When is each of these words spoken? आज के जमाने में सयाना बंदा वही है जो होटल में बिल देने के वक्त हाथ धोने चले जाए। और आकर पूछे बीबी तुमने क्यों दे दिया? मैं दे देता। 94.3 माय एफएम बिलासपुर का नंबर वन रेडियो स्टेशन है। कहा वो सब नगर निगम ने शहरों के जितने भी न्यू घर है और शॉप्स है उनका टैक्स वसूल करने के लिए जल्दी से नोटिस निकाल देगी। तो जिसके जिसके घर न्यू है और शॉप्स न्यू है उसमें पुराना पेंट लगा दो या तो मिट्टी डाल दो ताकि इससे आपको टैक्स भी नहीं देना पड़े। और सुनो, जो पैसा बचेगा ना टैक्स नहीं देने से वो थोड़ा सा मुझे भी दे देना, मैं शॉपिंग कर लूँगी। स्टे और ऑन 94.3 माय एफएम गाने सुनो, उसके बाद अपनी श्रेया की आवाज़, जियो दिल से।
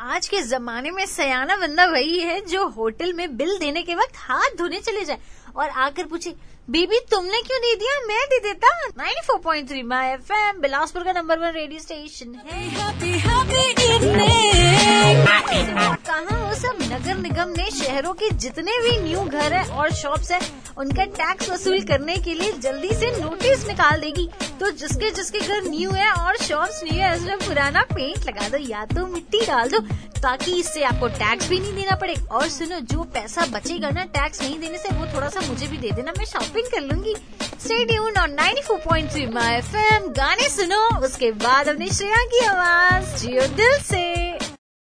आज 0.00 0.28
के 0.28 0.40
जमाने 0.42 0.90
में 0.90 1.04
सयाना 1.06 1.56
बंदा 1.56 1.84
वही 1.86 2.18
है 2.20 2.40
जो 2.40 2.66
होटल 2.66 3.12
में 3.12 3.36
बिल 3.36 3.58
देने 3.58 3.82
के 3.82 3.94
वक्त 3.94 4.16
हाथ 4.16 4.56
धोने 4.58 4.80
चले 4.80 5.04
जाए। 5.04 5.18
और 5.56 5.68
आकर 5.68 6.04
पूछे 6.04 6.30
बीबी 6.70 6.98
तुमने 7.10 7.40
क्यों 7.42 7.58
दे 7.60 7.74
दिया? 7.74 7.98
मैं 8.06 8.24
दे 8.30 8.38
देता। 8.38 8.68
94.3 8.98 9.82
माय 9.82 10.12
एफएम 10.12 10.60
बिलासपुर 10.60 11.04
का 11.04 11.12
नंबर 11.12 11.38
वन 11.38 11.52
रेडियो 11.52 11.80
स्टेशन 11.80 12.34
है। 12.34 12.70
कहा 16.06 16.38
वो 16.38 16.54
सब 16.54 16.78
नगर 16.82 17.16
निगम 17.18 17.52
ने 17.56 17.70
शहरों 17.70 18.12
के 18.12 18.30
जितने 18.36 18.78
भी 18.82 18.98
न्यू 19.00 19.20
घर 19.20 19.52
है 19.52 19.64
और 19.70 19.92
शॉप्स 19.94 20.30
है 20.32 20.40
उनका 20.78 21.04
टैक्स 21.18 21.50
वसूल 21.50 21.82
करने 21.82 22.16
के 22.16 22.34
लिए 22.34 22.52
जल्दी 22.52 22.94
से 22.94 23.10
नोटिस 23.20 23.66
निकाल 23.68 24.00
देगी। 24.00 24.28
तो 24.60 24.70
जिसके 24.70 25.10
जिसके 25.10 25.38
घर 25.38 25.62
न्यू 25.62 25.90
है 25.90 26.10
और 26.12 26.36
शॉप्स 26.36 26.80
न्यू 26.84 27.02
है 27.02 27.16
उसमें 27.16 27.38
पुराना 27.38 27.82
पेंट 27.82 28.26
लगा 28.26 28.48
दो 28.48 28.56
या 28.56 28.84
तो 28.84 29.06
मिट्टी 29.06 29.40
डाल 29.46 29.68
दो 29.68 29.78
ताकि 30.20 30.58
इससे 30.60 30.82
आपको 30.82 31.08
टैक्स 31.08 31.48
भी 31.48 31.60
नहीं 31.60 31.74
देना 31.74 31.94
पड़े। 31.96 32.14
और 32.30 32.48
सुनो, 32.48 32.80
जो 32.80 33.02
पैसा 33.02 33.46
बचेगा 33.46 33.90
ना 33.90 34.04
टैक्स 34.04 34.42
नहीं 34.42 34.58
देने 34.58 34.78
से 34.78 34.88
वो 34.88 35.06
थोड़ा 35.14 35.28
सा 35.28 35.40
मुझे 35.40 35.66
भी 35.66 35.76
दे 35.76 35.90
देना, 35.90 36.12
मैं 36.18 36.24
शॉपिंग 36.24 36.66
कर 36.66 36.80
लूँगी। 36.80 37.14
स्टे 37.42 37.96
और 37.98 38.18
ऑन 38.20 38.34
94.3 38.34 39.26
माय 39.34 39.56
एफएम 39.56 40.12
गाने 40.12 40.48
सुनो, 40.48 40.86
उसके 41.06 41.32
बाद 41.32 41.68
अपनी 41.68 41.90
श्रेया 41.90 42.24
की 42.24 42.44
आवाज़, 42.44 43.16
जियो 43.16 43.46
दिल 43.46 43.78
से। 43.82 44.19